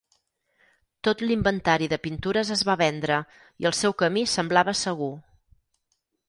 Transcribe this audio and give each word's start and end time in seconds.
Tot 1.07 1.19
l’inventari 1.25 1.89
de 1.91 1.99
pintures 2.07 2.51
es 2.55 2.63
va 2.69 2.77
vendre, 2.83 3.19
i 3.65 3.69
el 3.71 3.77
seu 3.81 3.95
camí 4.01 4.25
semblava 4.33 4.75
segur. 4.83 5.13